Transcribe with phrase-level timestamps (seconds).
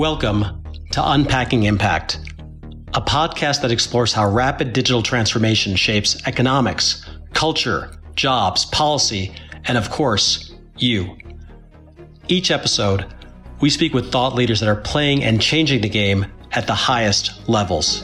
[0.00, 2.20] Welcome to Unpacking Impact,
[2.94, 7.04] a podcast that explores how rapid digital transformation shapes economics,
[7.34, 9.34] culture, jobs, policy,
[9.64, 11.18] and of course, you.
[12.28, 13.14] Each episode,
[13.60, 17.46] we speak with thought leaders that are playing and changing the game at the highest
[17.46, 18.02] levels.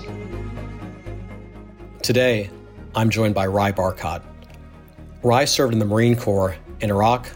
[2.02, 2.50] Today,
[2.94, 4.22] I'm joined by Rye Barcott.
[5.22, 7.26] Rai served in the Marine Corps in Iraq,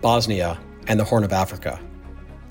[0.00, 1.80] Bosnia, and the Horn of Africa.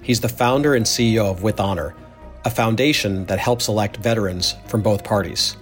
[0.04, 1.96] He's the founder and CEO of With Honor,
[2.44, 5.55] a foundation that helps elect veterans from both parties.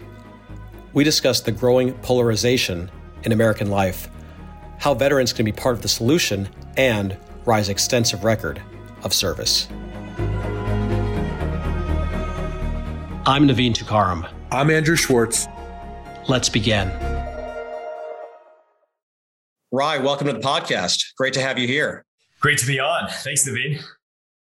[0.93, 2.89] We discuss the growing polarization
[3.23, 4.09] in American life,
[4.79, 7.15] how veterans can be part of the solution, and
[7.45, 8.59] Rye's extensive record
[9.03, 9.67] of service.
[13.27, 14.27] I'm Naveen Tukaram.
[14.51, 15.47] I'm Andrew Schwartz.
[16.27, 16.89] Let's begin.
[19.71, 21.13] Rye, welcome to the podcast.
[21.15, 22.05] Great to have you here.
[22.39, 23.07] Great to be on.
[23.07, 23.83] Thanks, Naveen.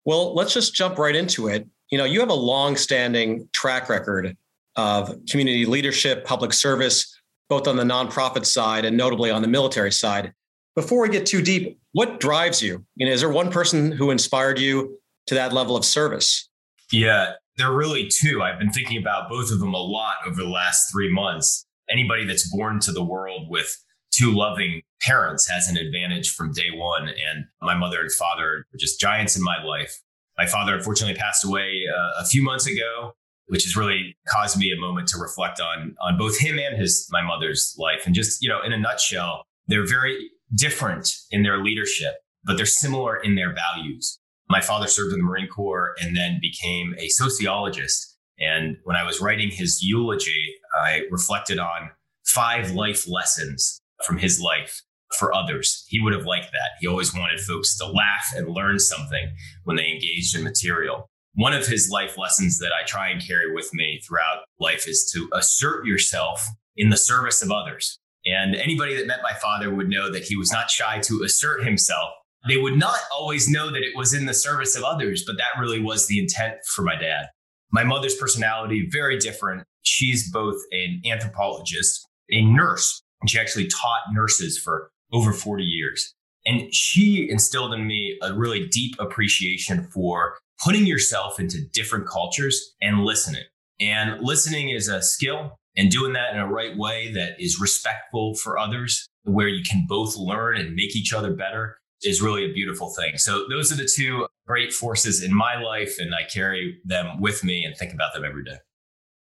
[0.05, 1.67] Well, let's just jump right into it.
[1.89, 4.35] You know, you have a long-standing track record
[4.75, 7.15] of community leadership, public service,
[7.49, 10.33] both on the nonprofit side and notably on the military side.
[10.75, 12.85] Before we get too deep, what drives you?
[12.95, 16.49] You know, is there one person who inspired you to that level of service?
[16.91, 18.41] Yeah, there are really two.
[18.41, 21.65] I've been thinking about both of them a lot over the last three months.
[21.89, 23.75] Anybody that's born to the world with
[24.11, 27.09] two loving parents has an advantage from day one.
[27.09, 30.01] And my mother and father were just giants in my life.
[30.37, 33.13] My father unfortunately passed away uh, a few months ago,
[33.47, 37.07] which has really caused me a moment to reflect on on both him and his
[37.11, 38.03] my mother's life.
[38.05, 42.65] And just you know, in a nutshell, they're very different in their leadership, but they're
[42.65, 44.19] similar in their values.
[44.49, 48.17] My father served in the Marine Corps and then became a sociologist.
[48.39, 51.91] And when I was writing his eulogy, I reflected on
[52.25, 54.81] five life lessons from his life
[55.17, 55.85] for others.
[55.87, 56.71] He would have liked that.
[56.79, 61.09] He always wanted folks to laugh and learn something when they engaged in material.
[61.35, 65.09] One of his life lessons that I try and carry with me throughout life is
[65.13, 66.45] to assert yourself
[66.75, 67.99] in the service of others.
[68.25, 71.63] And anybody that met my father would know that he was not shy to assert
[71.63, 72.11] himself.
[72.47, 75.59] They would not always know that it was in the service of others, but that
[75.59, 77.27] really was the intent for my dad.
[77.71, 79.63] My mother's personality, very different.
[79.83, 86.13] She's both an anthropologist, a nurse, and she actually taught nurses for over 40 years.
[86.45, 92.73] And she instilled in me a really deep appreciation for putting yourself into different cultures
[92.81, 93.43] and listening.
[93.79, 98.35] And listening is a skill and doing that in a right way that is respectful
[98.35, 102.53] for others, where you can both learn and make each other better is really a
[102.53, 103.17] beautiful thing.
[103.17, 107.43] So those are the two great forces in my life and I carry them with
[107.43, 108.57] me and think about them every day.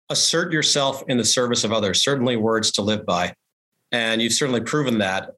[0.08, 3.34] Assert yourself in the service of others, certainly words to live by.
[3.92, 5.32] And you've certainly proven that.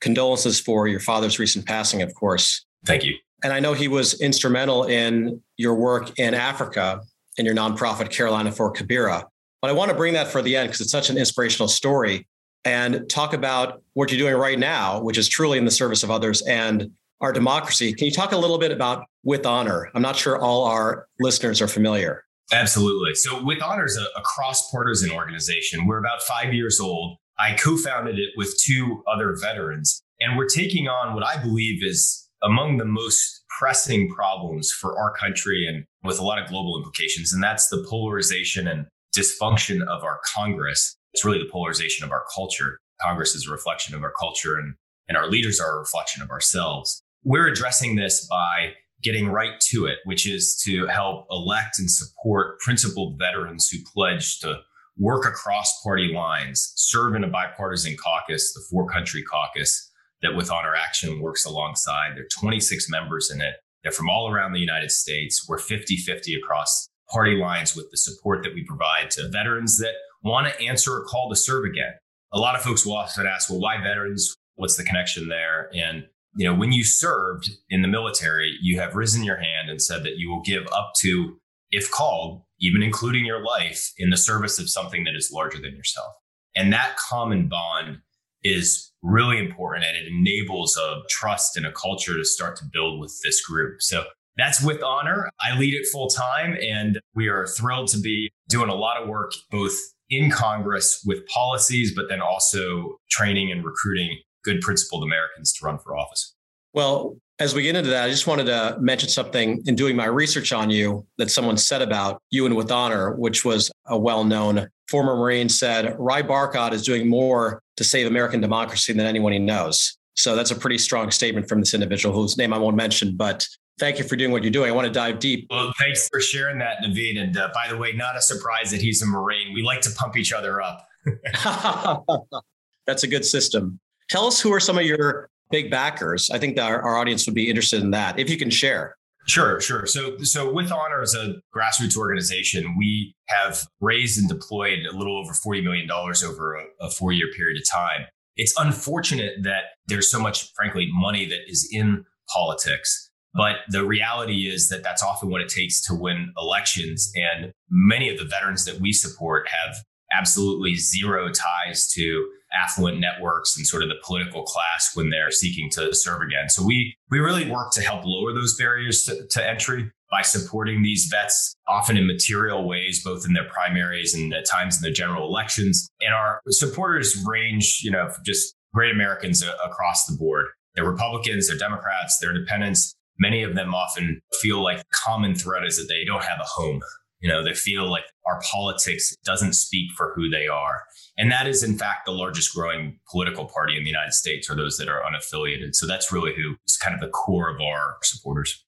[0.00, 2.64] Condolences for your father's recent passing, of course.
[2.84, 3.14] Thank you.
[3.44, 7.02] And I know he was instrumental in your work in Africa
[7.38, 9.24] in your nonprofit Carolina for Kibera.
[9.60, 12.26] But I want to bring that for the end because it's such an inspirational story
[12.64, 16.10] and talk about what you're doing right now, which is truly in the service of
[16.10, 16.90] others and
[17.20, 17.92] our democracy.
[17.92, 19.88] Can you talk a little bit about With Honor?
[19.94, 22.24] I'm not sure all our listeners are familiar.
[22.52, 23.14] Absolutely.
[23.14, 25.86] So, With Honor is a, a cross partisan organization.
[25.86, 27.16] We're about five years old.
[27.38, 31.84] I co founded it with two other veterans, and we're taking on what I believe
[31.84, 36.76] is among the most pressing problems for our country and with a lot of global
[36.76, 37.32] implications.
[37.32, 40.96] And that's the polarization and dysfunction of our Congress.
[41.14, 42.78] It's really the polarization of our culture.
[43.00, 44.74] Congress is a reflection of our culture, and,
[45.08, 47.02] and our leaders are a reflection of ourselves.
[47.24, 48.72] We're addressing this by
[49.02, 54.38] getting right to it, which is to help elect and support principled veterans who pledge
[54.40, 54.60] to
[54.98, 59.90] work across party lines, serve in a bipartisan caucus, the For Country Caucus
[60.22, 62.12] that with Honor Action works alongside.
[62.14, 63.54] There are 26 members in it.
[63.82, 65.46] They're from all around the United States.
[65.48, 69.94] We're 50 50 across party lines with the support that we provide to veterans that
[70.22, 71.92] want to answer a call to serve again.
[72.32, 74.34] A lot of folks will often ask, well, why veterans?
[74.54, 75.68] What's the connection there?
[75.74, 76.04] And
[76.34, 80.02] you know, when you served in the military, you have risen your hand and said
[80.04, 81.36] that you will give up to,
[81.70, 85.76] if called, even including your life in the service of something that is larger than
[85.76, 86.14] yourself.
[86.54, 87.98] And that common bond
[88.42, 93.00] is really important and it enables a trust and a culture to start to build
[93.00, 93.82] with this group.
[93.82, 94.04] So
[94.36, 95.28] that's with honor.
[95.40, 99.08] I lead it full time and we are thrilled to be doing a lot of
[99.08, 99.74] work both
[100.08, 105.78] in Congress with policies, but then also training and recruiting good principled Americans to run
[105.78, 106.34] for office.
[106.74, 110.04] Well, as we get into that, I just wanted to mention something in doing my
[110.04, 114.24] research on you that someone said about you and with honor, which was a well
[114.24, 119.32] known former Marine said, Rye Barcott is doing more to save American democracy than anyone
[119.32, 119.96] he knows.
[120.14, 123.48] So that's a pretty strong statement from this individual whose name I won't mention, but
[123.78, 124.70] thank you for doing what you're doing.
[124.70, 125.46] I want to dive deep.
[125.48, 127.18] Well, thanks for sharing that, Naveed.
[127.18, 129.54] And uh, by the way, not a surprise that he's a Marine.
[129.54, 130.86] We like to pump each other up.
[132.86, 133.80] That's a good system.
[134.10, 136.30] Tell us who are some of your big backers.
[136.30, 138.96] I think our, our audience would be interested in that, if you can share.
[139.28, 139.86] Sure, sure.
[139.86, 145.16] So, so with Honor as a grassroots organization, we have raised and deployed a little
[145.16, 148.06] over forty million dollars over a, a four-year period of time.
[148.34, 152.04] It's unfortunate that there's so much, frankly, money that is in
[152.34, 153.10] politics.
[153.34, 157.10] But the reality is that that's often what it takes to win elections.
[157.14, 159.76] And many of the veterans that we support have
[160.12, 165.70] absolutely zero ties to affluent networks and sort of the political class when they're seeking
[165.70, 166.48] to serve again.
[166.48, 170.82] So we we really work to help lower those barriers to, to entry by supporting
[170.82, 174.94] these vets, often in material ways, both in their primaries and at times in the
[174.94, 175.88] general elections.
[176.02, 180.46] And our supporters range, you know, just great Americans across the board.
[180.74, 182.94] They're Republicans, they're Democrats, they're independents.
[183.18, 186.46] Many of them often feel like the common thread is that they don't have a
[186.46, 186.80] home.
[187.20, 190.82] You know, they feel like our politics doesn't speak for who they are.
[191.18, 194.56] And that is, in fact, the largest growing political party in the United States are
[194.56, 195.74] those that are unaffiliated.
[195.74, 198.64] So that's really who is kind of the core of our supporters.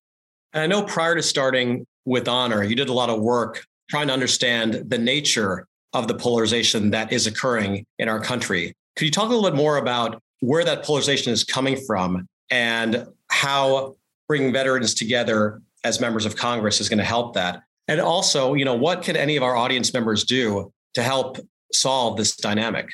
[0.52, 4.08] And I know prior to starting with Honor, you did a lot of work trying
[4.08, 8.74] to understand the nature of the polarization that is occurring in our country.
[8.96, 13.06] Could you talk a little bit more about where that polarization is coming from and
[13.30, 13.94] how
[14.28, 17.62] bringing veterans together as members of Congress is going to help that?
[17.88, 21.38] And also, you know, what can any of our audience members do to help
[21.72, 22.88] solve this dynamic?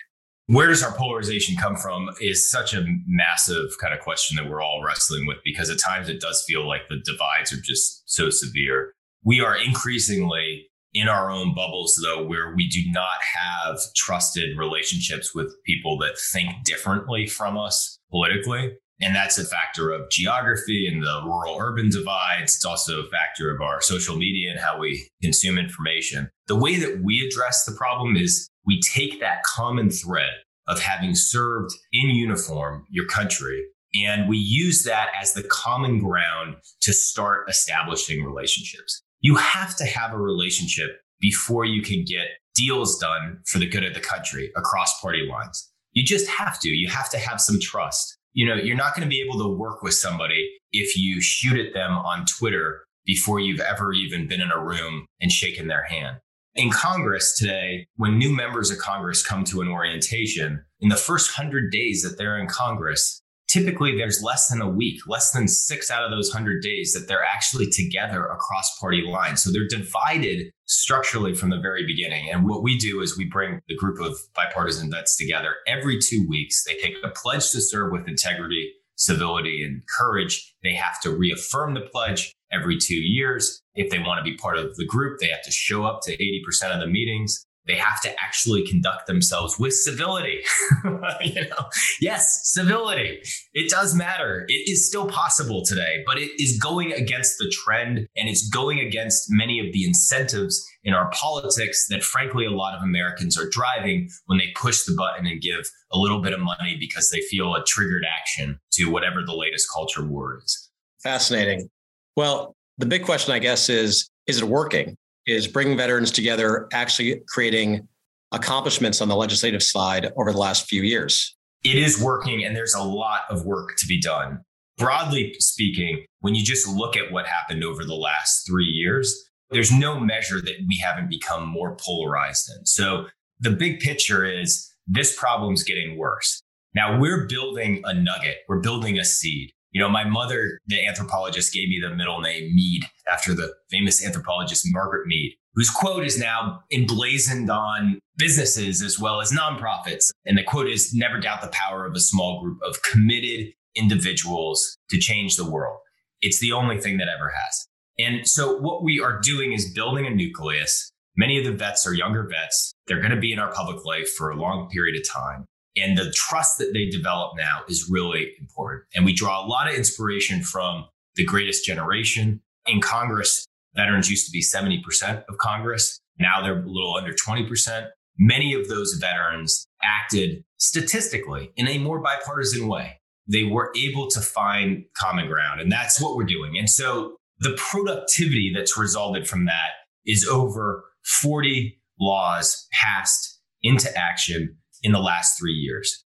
[0.47, 4.63] Where does our polarization come from is such a massive kind of question that we're
[4.63, 8.31] all wrestling with because at times it does feel like the divides are just so
[8.31, 8.93] severe.
[9.23, 15.35] We are increasingly in our own bubbles, though, where we do not have trusted relationships
[15.35, 18.73] with people that think differently from us politically.
[19.01, 22.57] And that's a factor of geography and the rural urban divides.
[22.57, 26.29] It's also a factor of our social media and how we consume information.
[26.49, 30.31] The way that we address the problem is we take that common thread
[30.69, 33.65] of having served in uniform your country
[33.95, 39.03] and we use that as the common ground to start establishing relationships.
[39.21, 43.85] You have to have a relationship before you can get deals done for the good
[43.85, 45.71] of the country across party lines.
[45.93, 46.69] You just have to.
[46.69, 49.57] You have to have some trust you know, you're not going to be able to
[49.57, 54.41] work with somebody if you shoot at them on Twitter before you've ever even been
[54.41, 56.19] in a room and shaken their hand.
[56.55, 61.39] In Congress today, when new members of Congress come to an orientation, in the first
[61.39, 63.20] 100 days that they're in Congress,
[63.51, 67.09] typically there's less than a week, less than six out of those 100 days that
[67.09, 69.43] they're actually together across party lines.
[69.43, 72.31] So they're divided structurally from the very beginning.
[72.31, 76.25] And what we do is we bring the group of bipartisan vets together every two
[76.29, 76.65] weeks.
[76.65, 80.55] They take a pledge to serve with integrity, civility, and courage.
[80.63, 83.61] They have to reaffirm the pledge every two years.
[83.75, 86.17] If they want to be part of the group, they have to show up to
[86.17, 90.41] 80% of the meetings they have to actually conduct themselves with civility.
[91.23, 91.69] you know,
[92.01, 93.23] yes, civility.
[93.55, 94.45] It does matter.
[94.49, 98.81] It is still possible today, but it is going against the trend and it's going
[98.81, 103.49] against many of the incentives in our politics that frankly a lot of Americans are
[103.49, 107.21] driving when they push the button and give a little bit of money because they
[107.21, 110.71] feel a triggered action to whatever the latest culture war is.
[111.03, 111.69] Fascinating.
[112.17, 114.97] Well, the big question I guess is is it working?
[115.27, 117.87] Is bringing veterans together, actually creating
[118.33, 121.37] accomplishments on the legislative side over the last few years.
[121.65, 124.41] It is working, and there's a lot of work to be done.
[124.79, 129.73] Broadly speaking, when you just look at what happened over the last three years, there's
[129.73, 132.65] no measure that we haven't become more polarized in.
[132.65, 133.07] So
[133.41, 136.41] the big picture is this problem's getting worse.
[136.75, 139.53] Now we're building a nugget, we're building a seed.
[139.73, 144.05] You know, my mother, the anthropologist, gave me the middle name Mead after the famous
[144.05, 150.11] anthropologist Margaret Mead, whose quote is now emblazoned on businesses as well as nonprofits.
[150.27, 154.77] And the quote is never doubt the power of a small group of committed individuals
[154.91, 155.79] to change the world.
[156.21, 157.67] It's the only thing that ever has.
[157.99, 160.91] And so what we are doing is building a nucleus.
[161.17, 162.73] Many of the vets are younger vets.
[162.87, 165.45] They're going to be in our public life for a long period of time.
[165.77, 168.85] And the trust that they develop now is really important.
[168.95, 172.41] And we draw a lot of inspiration from the greatest generation.
[172.67, 176.01] In Congress, veterans used to be 70% of Congress.
[176.19, 177.89] Now they're a little under 20%.
[178.19, 183.01] Many of those veterans acted statistically in a more bipartisan way.
[183.27, 186.59] They were able to find common ground, and that's what we're doing.
[186.59, 189.71] And so the productivity that's resulted from that
[190.05, 196.05] is over 40 laws passed into action in the last three years.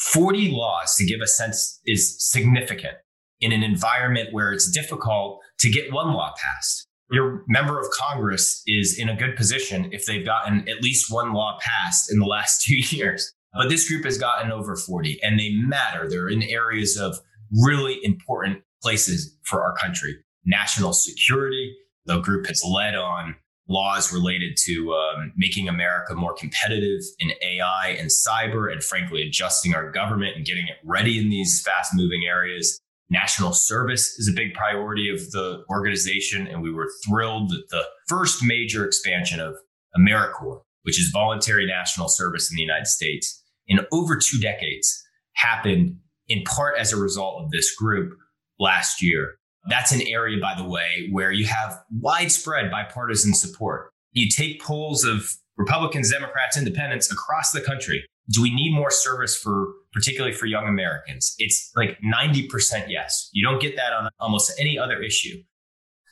[0.00, 2.94] 40 laws, to give a sense, is significant.
[3.40, 6.86] in an environment where it's difficult to get one law passed.
[7.10, 11.32] Your member of Congress is in a good position if they've gotten at least one
[11.32, 13.32] law passed in the last two years.
[13.52, 16.08] But this group has gotten over 40 and they matter.
[16.08, 17.18] They're in areas of
[17.62, 20.16] really important places for our country.
[20.44, 21.74] National security,
[22.06, 23.34] the group has led on
[23.68, 29.74] laws related to um, making America more competitive in AI and cyber, and frankly, adjusting
[29.74, 32.78] our government and getting it ready in these fast moving areas.
[33.10, 37.84] National service is a big priority of the organization, and we were thrilled that the
[38.08, 39.54] first major expansion of
[39.96, 45.02] AmeriCorps, which is voluntary national service in the United States, in over two decades,
[45.34, 45.96] happened
[46.28, 48.12] in part as a result of this group
[48.58, 49.34] last year.
[49.68, 53.92] That's an area, by the way, where you have widespread bipartisan support.
[54.12, 58.04] You take polls of Republicans, Democrats, independents across the country.
[58.30, 61.34] Do we need more service for, particularly for young Americans?
[61.38, 63.28] It's like 90% yes.
[63.32, 65.42] You don't get that on almost any other issue.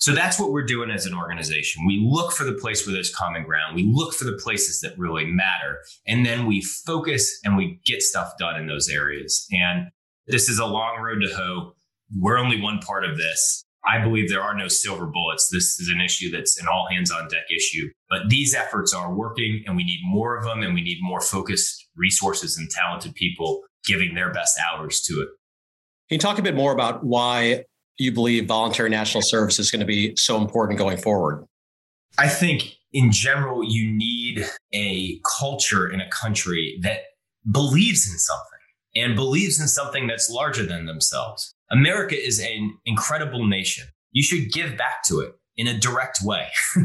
[0.00, 1.86] So that's what we're doing as an organization.
[1.86, 3.76] We look for the place where there's common ground.
[3.76, 5.80] We look for the places that really matter.
[6.06, 9.46] And then we focus and we get stuff done in those areas.
[9.52, 9.88] And
[10.26, 11.74] this is a long road to hoe.
[12.18, 13.64] We're only one part of this.
[13.86, 15.48] I believe there are no silver bullets.
[15.50, 17.88] This is an issue that's an all hands on deck issue.
[18.08, 21.20] But these efforts are working and we need more of them and we need more
[21.20, 25.28] focused resources and talented people giving their best hours to it.
[26.08, 27.64] Can you talk a bit more about why
[27.96, 31.46] you believe voluntary national service is going to be so important going forward?
[32.18, 37.00] I think in general, you need a culture in a country that
[37.50, 38.46] believes in something
[38.96, 41.54] and believes in something that's larger than themselves.
[41.70, 43.86] America is an incredible nation.
[44.12, 46.48] You should give back to it in a direct way.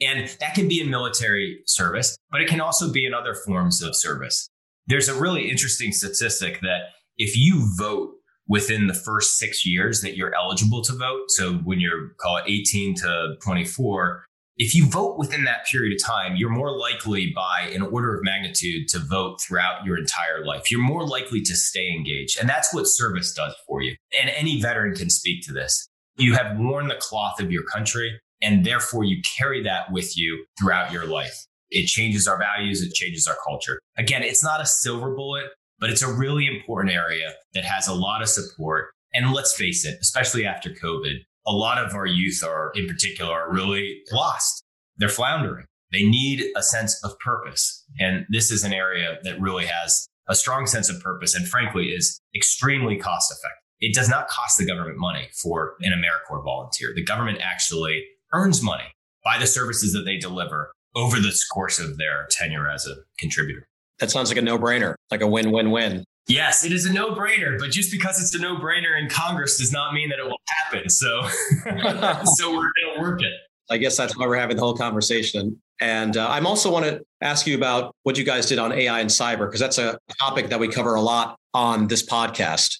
[0.00, 3.82] and that can be in military service, but it can also be in other forms
[3.82, 4.48] of service.
[4.86, 8.12] There's a really interesting statistic that if you vote
[8.46, 12.44] within the first six years that you're eligible to vote, so when you're call it
[12.46, 14.24] 18 to 24,
[14.56, 18.22] if you vote within that period of time, you're more likely by an order of
[18.22, 20.70] magnitude to vote throughout your entire life.
[20.70, 22.38] You're more likely to stay engaged.
[22.38, 23.96] And that's what service does for you.
[24.20, 25.88] And any veteran can speak to this.
[26.16, 30.44] You have worn the cloth of your country, and therefore you carry that with you
[30.60, 31.46] throughout your life.
[31.70, 33.80] It changes our values, it changes our culture.
[33.98, 35.46] Again, it's not a silver bullet,
[35.80, 38.90] but it's a really important area that has a lot of support.
[39.12, 43.32] And let's face it, especially after COVID, a lot of our youth are in particular
[43.32, 44.62] are really lost.
[44.96, 45.66] They're floundering.
[45.92, 47.84] They need a sense of purpose.
[47.98, 51.86] And this is an area that really has a strong sense of purpose and frankly
[51.88, 53.60] is extremely cost effective.
[53.80, 56.92] It does not cost the government money for an AmeriCorps volunteer.
[56.94, 61.98] The government actually earns money by the services that they deliver over the course of
[61.98, 63.66] their tenure as a contributor.
[64.00, 66.04] That sounds like a no brainer, like a win win win.
[66.26, 69.58] Yes, it is a no brainer, but just because it's a no brainer in Congress
[69.58, 70.88] does not mean that it will happen.
[70.88, 71.22] So,
[72.36, 73.32] so we're going to work it.
[73.70, 75.60] I guess that's why we're having the whole conversation.
[75.80, 79.00] And uh, I'm also want to ask you about what you guys did on AI
[79.00, 82.78] and cyber, because that's a topic that we cover a lot on this podcast.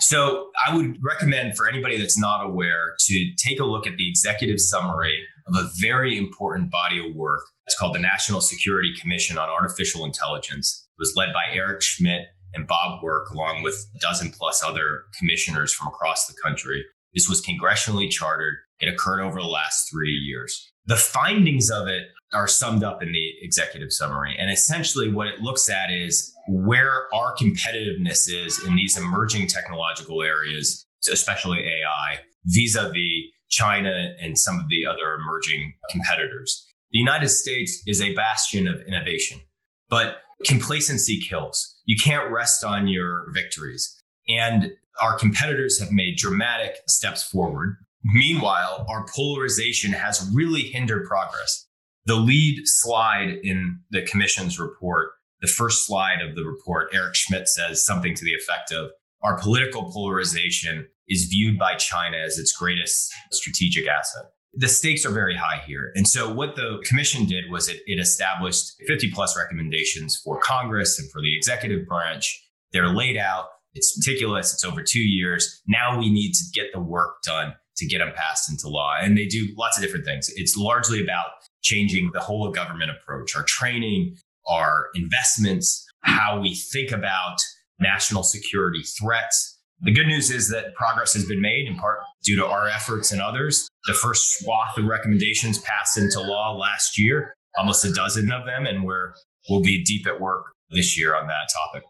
[0.00, 4.08] So I would recommend for anybody that's not aware to take a look at the
[4.08, 7.42] executive summary of a very important body of work.
[7.66, 10.88] It's called the National Security Commission on Artificial Intelligence.
[10.88, 15.04] It was led by Eric Schmidt and Bob Work, along with a dozen plus other
[15.18, 16.84] commissioners from across the country.
[17.14, 18.56] This was congressionally chartered.
[18.80, 20.70] It occurred over the last three years.
[20.86, 24.34] The findings of it are summed up in the executive summary.
[24.38, 30.22] And essentially, what it looks at is where our competitiveness is in these emerging technological
[30.22, 36.66] areas, especially AI, vis a vis China and some of the other emerging competitors.
[36.90, 39.40] The United States is a bastion of innovation,
[39.88, 41.71] but complacency kills.
[41.84, 44.00] You can't rest on your victories.
[44.28, 47.76] And our competitors have made dramatic steps forward.
[48.04, 51.66] Meanwhile, our polarization has really hindered progress.
[52.06, 57.48] The lead slide in the commission's report, the first slide of the report, Eric Schmidt
[57.48, 58.90] says something to the effect of
[59.22, 64.24] our political polarization is viewed by China as its greatest strategic asset
[64.54, 65.92] the stakes are very high here.
[65.94, 70.98] And so what the commission did was it, it established 50 plus recommendations for Congress
[70.98, 72.42] and for the executive branch.
[72.72, 73.46] They're laid out.
[73.74, 74.52] It's meticulous.
[74.52, 75.62] It's over two years.
[75.66, 78.96] Now we need to get the work done to get them passed into law.
[79.00, 80.30] And they do lots of different things.
[80.36, 81.26] It's largely about
[81.62, 84.16] changing the whole of government approach, our training,
[84.46, 87.38] our investments, how we think about
[87.80, 92.36] national security threats, the good news is that progress has been made in part due
[92.36, 93.68] to our efforts and others.
[93.86, 98.66] The first swath of recommendations passed into law last year, almost a dozen of them,
[98.66, 99.14] and we're
[99.48, 101.82] we'll be deep at work this year on that topic.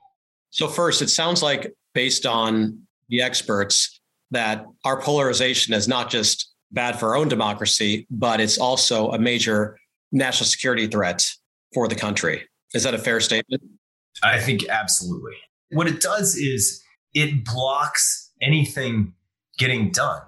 [0.50, 6.50] So first, it sounds like based on the experts, that our polarization is not just
[6.72, 9.78] bad for our own democracy, but it's also a major
[10.10, 11.30] national security threat
[11.74, 12.42] for the country.
[12.74, 13.62] Is that a fair statement?
[14.22, 15.34] I think absolutely.
[15.70, 16.82] What it does is
[17.14, 19.12] it blocks anything
[19.62, 20.20] getting done,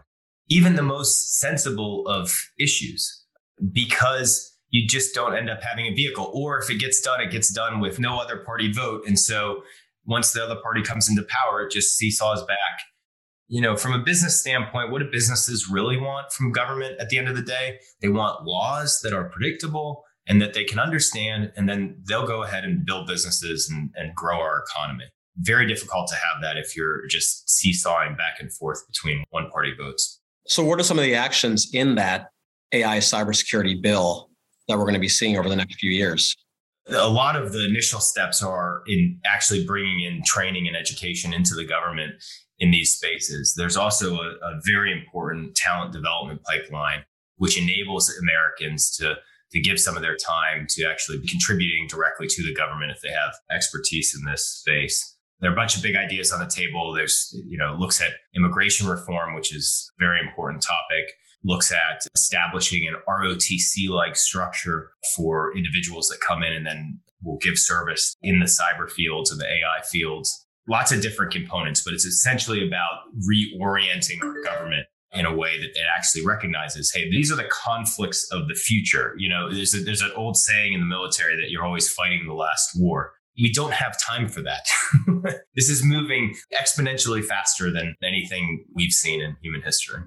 [0.48, 3.24] even the most sensible of issues,
[3.72, 6.30] because you just don't end up having a vehicle.
[6.32, 9.02] Or if it gets done, it gets done with no other party vote.
[9.08, 9.62] And so
[10.04, 12.76] once the other party comes into power, it just seesaws back.
[13.48, 17.18] You know, from a business standpoint, what do businesses really want from government at the
[17.18, 17.78] end of the day?
[18.00, 22.44] They want laws that are predictable and that they can understand, and then they'll go
[22.44, 25.04] ahead and build businesses and, and grow our economy.
[25.38, 29.72] Very difficult to have that if you're just seesawing back and forth between one party
[29.76, 30.20] votes.
[30.46, 32.28] So, what are some of the actions in that
[32.72, 34.30] AI cybersecurity bill
[34.68, 36.36] that we're going to be seeing over the next few years?
[36.88, 41.54] A lot of the initial steps are in actually bringing in training and education into
[41.54, 42.12] the government
[42.58, 43.54] in these spaces.
[43.56, 47.04] There's also a, a very important talent development pipeline,
[47.36, 49.16] which enables Americans to
[49.52, 53.00] to give some of their time to actually be contributing directly to the government if
[53.00, 55.13] they have expertise in this space.
[55.40, 56.92] There are a bunch of big ideas on the table.
[56.92, 61.12] There's, you know, looks at immigration reform, which is a very important topic
[61.44, 67.38] looks at establishing an ROTC like structure for individuals that come in and then will
[67.38, 70.46] give service in the cyber fields and the AI fields.
[70.66, 73.00] Lots of different components, but it's essentially about
[73.30, 78.26] reorienting our government in a way that it actually recognizes, hey, these are the conflicts
[78.32, 79.14] of the future.
[79.18, 82.26] You know, there's a, there's an old saying in the military that you're always fighting
[82.26, 83.12] the last war.
[83.40, 84.66] We don't have time for that.
[85.54, 90.00] this is moving exponentially faster than anything we've seen in human history.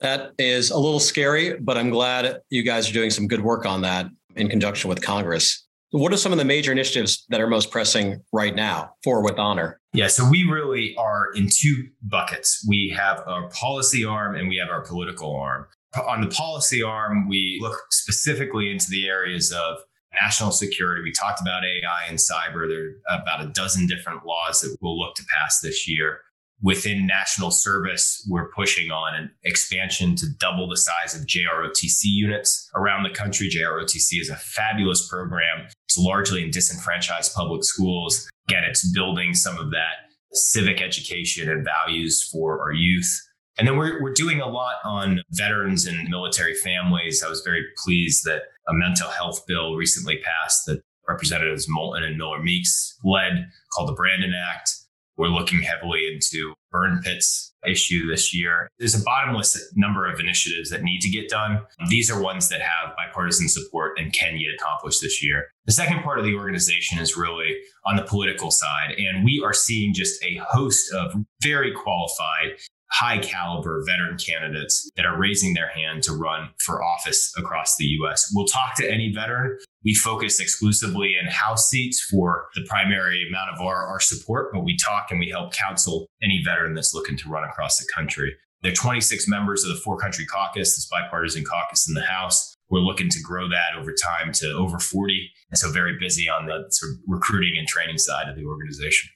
[0.00, 3.64] That is a little scary, but I'm glad you guys are doing some good work
[3.66, 5.64] on that in conjunction with Congress.
[5.92, 9.38] What are some of the major initiatives that are most pressing right now for With
[9.38, 9.78] Honor?
[9.92, 12.64] Yeah, so we really are in two buckets.
[12.66, 15.66] We have our policy arm and we have our political arm.
[16.08, 19.80] On the policy arm, we look specifically into the areas of
[20.20, 21.02] national security.
[21.02, 22.68] We talked about AI and cyber.
[22.68, 26.20] There are about a dozen different laws that we'll look to pass this year
[26.62, 32.70] within national service, we're pushing on an expansion to double the size of JROTC units
[32.74, 33.50] around the country.
[33.50, 35.66] JROTC is a fabulous program.
[35.88, 38.28] It's largely in disenfranchised public schools.
[38.48, 43.20] Again, it's building some of that civic education and values for our youth.
[43.58, 47.22] And then we're, we're doing a lot on veterans and military families.
[47.22, 52.16] I was very pleased that a mental health bill recently passed that Representatives Moulton and
[52.16, 54.70] Miller Meeks led called the Brandon Act
[55.16, 58.68] we're looking heavily into burn pits issue this year.
[58.78, 61.60] There's a bottomless number of initiatives that need to get done.
[61.88, 65.48] These are ones that have bipartisan support and can get accomplished this year.
[65.66, 68.94] The second part of the organization is really on the political side.
[68.98, 72.58] And we are seeing just a host of very qualified
[72.92, 77.84] high caliber veteran candidates that are raising their hand to run for office across the
[78.00, 78.30] US.
[78.34, 79.58] We'll talk to any veteran.
[79.84, 84.64] We focus exclusively in House seats for the primary amount of our, our support, but
[84.64, 88.34] we talk and we help counsel any veteran that's looking to run across the country.
[88.62, 92.54] There are 26 members of the For Country Caucus, this bipartisan caucus in the House.
[92.70, 95.30] We're looking to grow that over time to over 40.
[95.50, 99.10] And so very busy on the sort of recruiting and training side of the organization.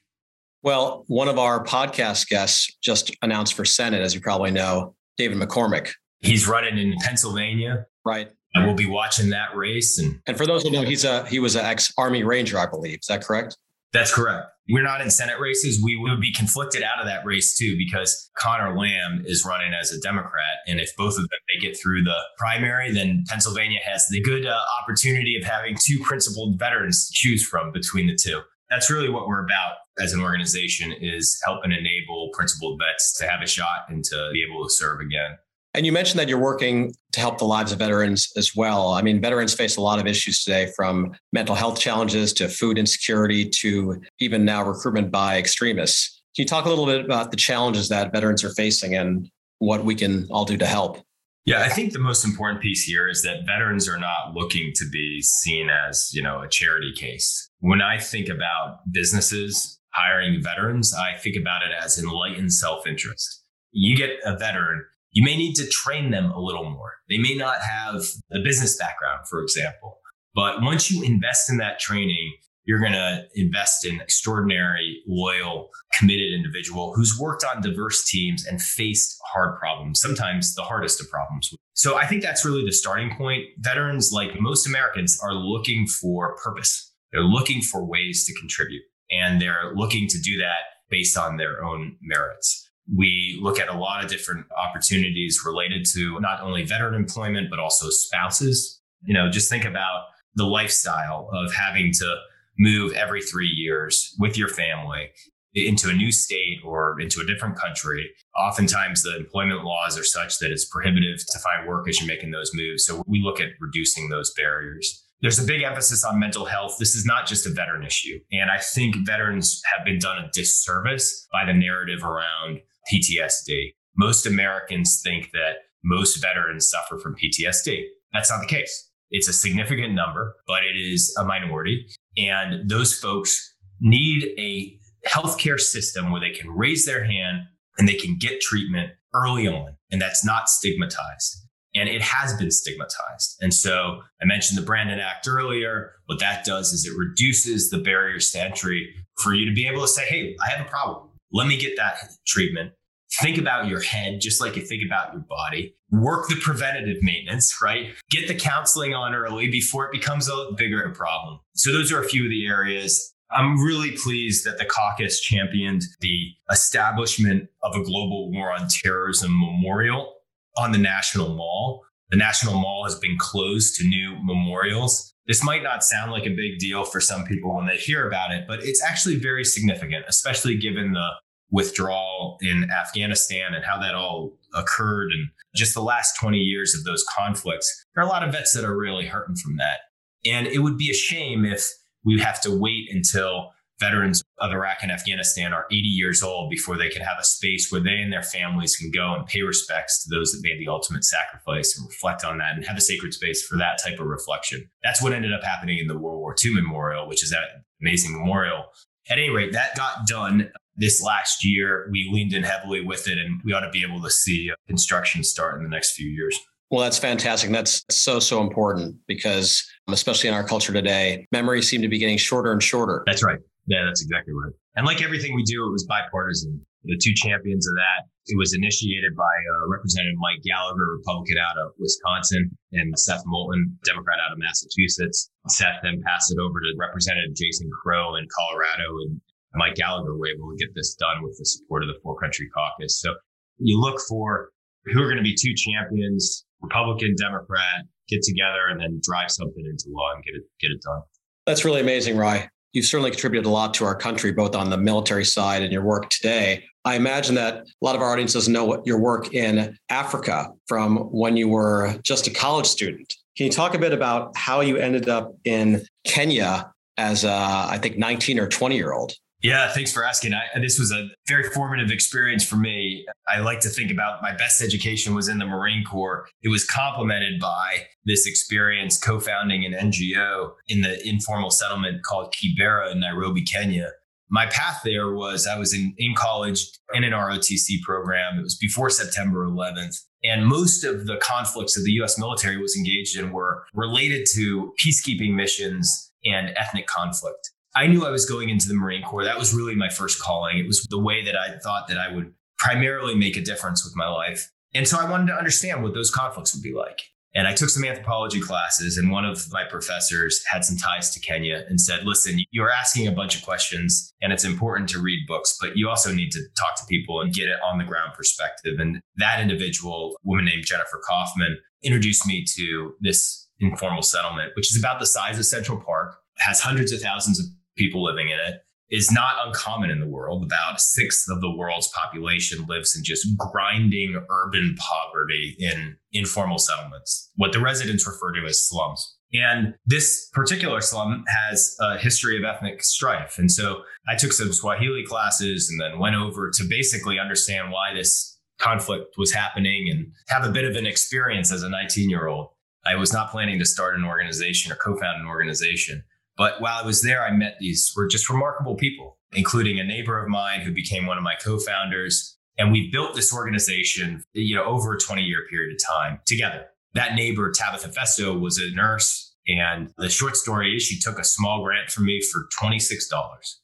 [0.67, 5.39] Well, one of our podcast guests just announced for Senate, as you probably know, David
[5.39, 5.93] McCormick.
[6.19, 7.87] He's running in Pennsylvania.
[8.05, 8.33] Right.
[8.53, 9.97] And we'll be watching that race.
[10.01, 12.67] And and for those who know, he's a he was an ex Army Ranger, I
[12.67, 12.99] believe.
[13.01, 13.57] Is that correct?
[13.93, 14.49] That's correct.
[14.69, 15.81] We're not in Senate races.
[15.81, 19.93] We would be conflicted out of that race too, because Conor Lamb is running as
[19.93, 20.59] a Democrat.
[20.67, 24.45] And if both of them they get through the primary, then Pennsylvania has the good
[24.45, 29.09] uh, opportunity of having two principled veterans to choose from between the two that's really
[29.09, 33.87] what we're about as an organization is helping enable principled vets to have a shot
[33.89, 35.37] and to be able to serve again.
[35.75, 38.93] And you mentioned that you're working to help the lives of veterans as well.
[38.93, 42.79] I mean, veterans face a lot of issues today from mental health challenges to food
[42.79, 46.23] insecurity to even now recruitment by extremists.
[46.35, 49.85] Can you talk a little bit about the challenges that veterans are facing and what
[49.85, 51.03] we can all do to help?
[51.45, 54.85] Yeah, I think the most important piece here is that veterans are not looking to
[54.91, 57.51] be seen as, you know, a charity case.
[57.61, 63.43] When I think about businesses hiring veterans, I think about it as enlightened self-interest.
[63.73, 66.95] You get a veteran, you may need to train them a little more.
[67.09, 70.01] They may not have the business background, for example.
[70.35, 76.35] But once you invest in that training, you're going to invest in extraordinary, loyal, committed
[76.35, 81.55] individual who's worked on diverse teams and faced hard problems, sometimes the hardest of problems.
[81.75, 83.45] So I think that's really the starting point.
[83.59, 86.93] Veterans, like most Americans, are looking for purpose.
[87.13, 91.65] They're looking for ways to contribute and they're looking to do that based on their
[91.65, 92.69] own merits.
[92.97, 97.59] We look at a lot of different opportunities related to not only veteran employment, but
[97.59, 98.81] also spouses.
[99.03, 100.05] You know, just think about
[100.37, 102.17] the lifestyle of having to
[102.59, 105.11] move every three years with your family
[105.55, 108.11] into a new state or into a different country.
[108.39, 112.31] Oftentimes, the employment laws are such that it's prohibitive to find work as you're making
[112.31, 112.85] those moves.
[112.85, 115.03] So we look at reducing those barriers.
[115.23, 116.77] There's a big emphasis on mental health.
[116.79, 118.19] This is not just a veteran issue.
[118.33, 122.61] And I think veterans have been done a disservice by the narrative around
[122.93, 123.75] PTSD.
[123.97, 127.85] Most Americans think that most veterans suffer from PTSD.
[128.13, 128.91] That's not the case.
[129.11, 131.87] It's a significant number, but it is a minority.
[132.17, 137.39] And those folks need a healthcare system where they can raise their hand
[137.79, 139.77] and they can get treatment early on.
[139.91, 141.46] And that's not stigmatized.
[141.77, 143.37] And it has been stigmatized.
[143.41, 145.93] And so I mentioned the Brandon Act earlier.
[146.07, 149.83] What that does is it reduces the barriers to entry for you to be able
[149.83, 151.11] to say, hey, I have a problem.
[151.33, 152.73] Let me get that treatment.
[153.21, 155.75] Think about your head just like you think about your body.
[155.91, 157.95] Work the preventative maintenance, right?
[158.11, 161.41] Get the counseling on early before it becomes a bigger problem.
[161.55, 163.15] So, those are a few of the areas.
[163.31, 169.33] I'm really pleased that the caucus championed the establishment of a global war on terrorism
[169.33, 170.16] memorial
[170.57, 171.85] on the National Mall.
[172.11, 175.13] The National Mall has been closed to new memorials.
[175.27, 178.31] This might not sound like a big deal for some people when they hear about
[178.31, 181.09] it, but it's actually very significant, especially given the
[181.51, 186.85] withdrawal in Afghanistan and how that all occurred and just the last 20 years of
[186.85, 187.87] those conflicts.
[187.95, 189.79] There are a lot of vets that are really hurting from that.
[190.25, 191.69] And it would be a shame if
[192.05, 196.77] we have to wait until veterans of Iraq and Afghanistan are 80 years old before
[196.77, 200.03] they can have a space where they and their families can go and pay respects
[200.05, 203.13] to those that made the ultimate sacrifice and reflect on that and have a sacred
[203.13, 204.69] space for that type of reflection.
[204.83, 208.13] That's what ended up happening in the World War II memorial, which is that amazing
[208.13, 208.67] memorial.
[209.09, 211.89] At any rate, that got done this last year.
[211.91, 214.55] We leaned in heavily with it, and we ought to be able to see uh,
[214.67, 216.39] construction start in the next few years.
[216.71, 217.51] Well, that's fantastic.
[217.51, 221.99] That's so, so important because, um, especially in our culture today, memories seem to be
[221.99, 223.05] getting shorter and shorter.
[223.07, 223.39] That's right.
[223.67, 224.55] Yeah, that's exactly right.
[224.77, 226.65] And like everything we do, it was bipartisan.
[226.85, 231.59] The two champions of that, it was initiated by uh, Representative Mike Gallagher, Republican out
[231.59, 235.31] of Wisconsin, and Seth Moulton, Democrat out of Massachusetts.
[235.49, 239.21] Seth then passed it over to Representative Jason Crow in Colorado, and
[239.55, 242.47] Mike Gallagher were able to get this done with the support of the For Country
[242.55, 243.01] Caucus.
[243.01, 243.15] So
[243.59, 244.51] you look for
[244.85, 249.65] who are going to be two champions, Republican, Democrat, get together and then drive something
[249.65, 251.03] into law and get it get it done.
[251.47, 252.49] That's really amazing, Rye.
[252.77, 255.83] You've certainly contributed a lot to our country, both on the military side and your
[255.83, 256.63] work today.
[256.85, 260.99] I imagine that a lot of our audience doesn't know your work in Africa from
[261.11, 263.15] when you were just a college student.
[263.35, 267.79] Can you talk a bit about how you ended up in Kenya as a, I
[267.81, 269.15] think, 19 or 20 year old?
[269.47, 270.35] Yeah, thanks for asking.
[270.35, 273.07] I, this was a very formative experience for me.
[273.29, 276.27] I like to think about my best education was in the Marine Corps.
[276.43, 282.35] It was complemented by this experience co founding an NGO in the informal settlement called
[282.35, 283.93] Kibera in Nairobi, Kenya.
[284.29, 288.41] My path there was I was in, in college in an ROTC program.
[288.41, 289.97] It was before September 11th.
[290.25, 294.75] And most of the conflicts that the US military was engaged in were related to
[294.85, 297.53] peacekeeping missions and ethnic conflict.
[297.77, 299.25] I knew I was going into the Marine Corps.
[299.25, 300.57] That was really my first calling.
[300.57, 303.95] It was the way that I thought that I would primarily make a difference with
[303.95, 304.51] my life.
[304.75, 307.03] And so I wanted to understand what those conflicts would be like.
[307.35, 311.21] And I took some anthropology classes, and one of my professors had some ties to
[311.21, 315.27] Kenya and said, Listen, you're asking a bunch of questions, and it's important to read
[315.27, 318.15] books, but you also need to talk to people and get it on the ground
[318.15, 318.79] perspective.
[318.79, 324.79] And that individual, woman named Jennifer Kaufman, introduced me to this informal settlement, which is
[324.79, 328.63] about the size of Central Park, has hundreds of thousands of people living in it
[328.91, 330.45] is not uncommon in the world.
[330.45, 336.59] About a sixth of the world's population lives in just grinding urban poverty in informal
[336.59, 339.17] settlements, what the residents refer to as slums.
[339.35, 343.39] And this particular slum has a history of ethnic strife.
[343.39, 347.93] And so I took some Swahili classes and then went over to basically understand why
[347.93, 352.29] this conflict was happening and have a bit of an experience as a 19 year
[352.29, 352.49] old.
[352.87, 356.05] I was not planning to start an organization or co found an organization.
[356.37, 360.23] But while I was there, I met these were just remarkable people, including a neighbor
[360.23, 362.37] of mine who became one of my co-founders.
[362.59, 366.67] And we built this organization, you know, over a 20 year period of time together.
[366.95, 369.35] That neighbor, Tabitha Festo, was a nurse.
[369.49, 372.81] And the short story is she took a small grant from me for $26,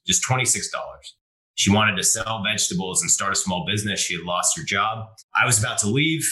[0.06, 0.66] just $26.
[1.54, 4.00] She wanted to sell vegetables and start a small business.
[4.00, 5.06] She had lost her job.
[5.34, 6.24] I was about to leave.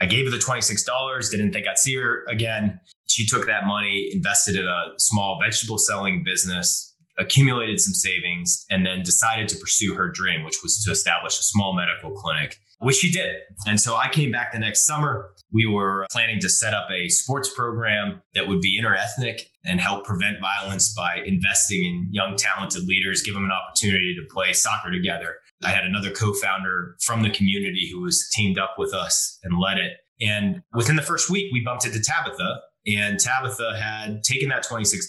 [0.00, 2.78] I gave her the $26, didn't think I'd see her again.
[3.08, 8.86] She took that money, invested in a small vegetable selling business, accumulated some savings, and
[8.86, 12.96] then decided to pursue her dream, which was to establish a small medical clinic, which
[12.96, 13.36] she did.
[13.66, 15.30] And so I came back the next summer.
[15.52, 20.04] We were planning to set up a sports program that would be interethnic and help
[20.04, 24.90] prevent violence by investing in young, talented leaders, give them an opportunity to play soccer
[24.90, 25.36] together.
[25.64, 29.58] I had another co founder from the community who was teamed up with us and
[29.58, 29.94] led it.
[30.20, 35.02] And within the first week, we bumped into Tabitha, and Tabitha had taken that $26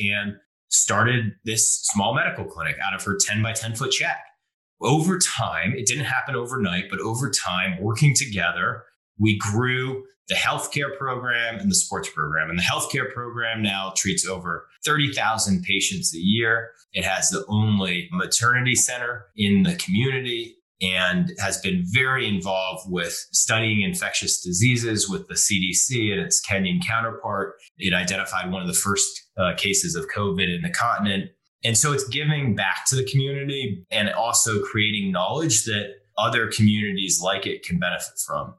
[0.00, 0.36] and
[0.68, 4.24] started this small medical clinic out of her 10 by 10 foot shack.
[4.80, 8.84] Over time, it didn't happen overnight, but over time, working together,
[9.18, 12.50] we grew the healthcare program and the sports program.
[12.50, 16.70] And the healthcare program now treats over 30,000 patients a year.
[16.92, 23.12] It has the only maternity center in the community and has been very involved with
[23.32, 27.54] studying infectious diseases with the CDC and its Kenyan counterpart.
[27.78, 31.30] It identified one of the first uh, cases of COVID in the continent.
[31.64, 37.20] And so it's giving back to the community and also creating knowledge that other communities
[37.22, 38.54] like it can benefit from.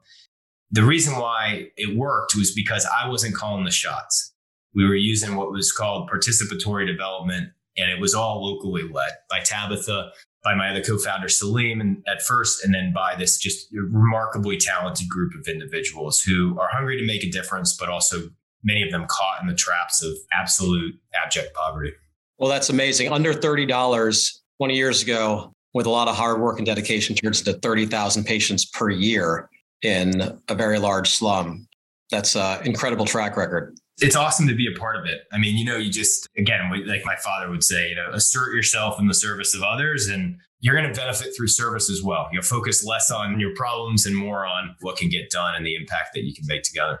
[0.70, 4.32] The reason why it worked was because I wasn't calling the shots.
[4.74, 9.40] We were using what was called participatory development, and it was all locally led by
[9.40, 14.56] Tabitha, by my other co-founder Salim, and at first, and then by this just remarkably
[14.56, 18.30] talented group of individuals who are hungry to make a difference, but also
[18.64, 21.92] many of them caught in the traps of absolute abject poverty.
[22.38, 23.12] Well, that's amazing.
[23.12, 27.40] Under thirty dollars 20 years ago, with a lot of hard work and dedication, turns
[27.46, 29.48] into 30,000 patients per year
[29.80, 31.66] in a very large slum.
[32.10, 33.74] That's an incredible track record.
[34.00, 35.22] It's awesome to be a part of it.
[35.32, 38.54] I mean, you know, you just, again, like my father would say, you know, assert
[38.54, 42.28] yourself in the service of others and you're going to benefit through service as well.
[42.32, 45.74] You'll focus less on your problems and more on what can get done and the
[45.74, 47.00] impact that you can make together.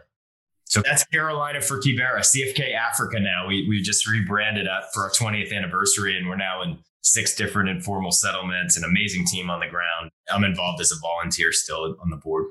[0.64, 3.46] So that's Carolina for Kibera, CFK Africa now.
[3.48, 7.68] We, we just rebranded up for our 20th anniversary and we're now in six different
[7.68, 10.10] informal settlements, an amazing team on the ground.
[10.32, 12.46] I'm involved as a volunteer still on the board.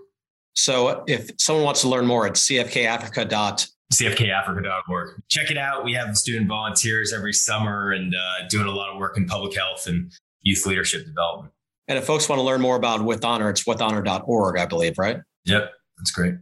[0.56, 3.70] So if someone wants to learn more, it's cfkafrica.
[3.93, 5.21] cfkafrica.org.
[5.30, 5.84] Check it out.
[5.84, 9.56] We have student volunteers every summer and uh, doing a lot of work in public
[9.58, 11.54] health and youth leadership development.
[11.88, 15.17] And if folks want to learn more about With Honor, it's withhonor.org, I believe, right?
[15.45, 16.36] Yep, that's great.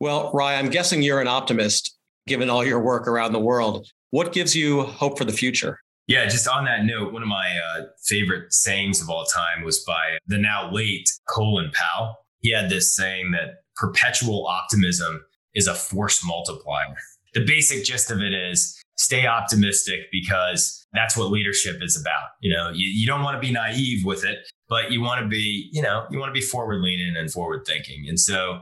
[0.00, 1.94] Well, Rye, I'm guessing you're an optimist
[2.26, 3.86] given all your work around the world.
[4.10, 5.78] What gives you hope for the future?
[6.06, 9.80] Yeah, just on that note, one of my uh, favorite sayings of all time was
[9.80, 15.20] by the now late Colin Powell he had this saying that perpetual optimism
[15.56, 16.94] is a force multiplier.
[17.34, 22.28] The basic gist of it is stay optimistic because that's what leadership is about.
[22.40, 24.38] You know, you, you don't want to be naive with it,
[24.68, 27.64] but you want to be, you know, you want to be forward leaning and forward
[27.66, 28.06] thinking.
[28.08, 28.60] And so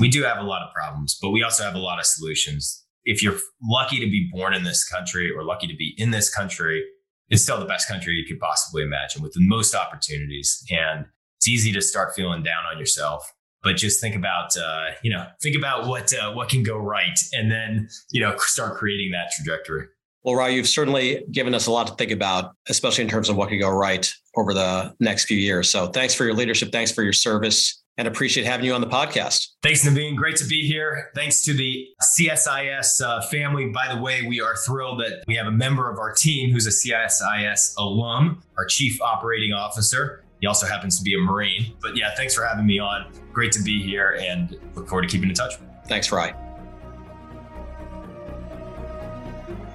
[0.00, 2.84] we do have a lot of problems, but we also have a lot of solutions.
[3.04, 6.34] If you're lucky to be born in this country or lucky to be in this
[6.34, 6.84] country,
[7.28, 10.64] it's still the best country you could possibly imagine with the most opportunities.
[10.70, 15.10] And it's easy to start feeling down on yourself but just think about uh, you
[15.10, 19.10] know think about what uh, what can go right and then you know start creating
[19.12, 19.86] that trajectory
[20.24, 23.36] well Rye, you've certainly given us a lot to think about especially in terms of
[23.36, 26.92] what could go right over the next few years so thanks for your leadership thanks
[26.92, 29.48] for your service and appreciate having you on the podcast.
[29.60, 30.16] Thanks, Naveen.
[30.16, 31.10] Great to be here.
[31.16, 33.66] Thanks to the CSIS uh, family.
[33.70, 36.66] By the way, we are thrilled that we have a member of our team who's
[36.66, 40.24] a CSIS alum, our chief operating officer.
[40.40, 41.74] He also happens to be a Marine.
[41.80, 43.12] But yeah, thanks for having me on.
[43.32, 45.54] Great to be here and look forward to keeping in touch.
[45.86, 46.34] Thanks, Rye.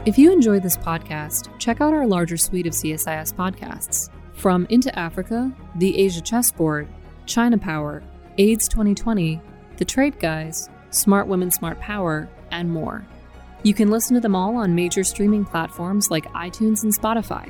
[0.05, 4.09] If you enjoy this podcast, check out our larger suite of CSIS podcasts.
[4.33, 6.87] From Into Africa, The Asia Chessboard,
[7.25, 8.03] China Power,
[8.37, 9.39] AIDS 2020,
[9.77, 13.05] The Trade Guys, Smart Women, Smart Power, and more.
[13.63, 17.49] You can listen to them all on major streaming platforms like iTunes and Spotify.